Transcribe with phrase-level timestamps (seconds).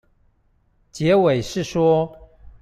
[0.91, 2.17] 結尾是說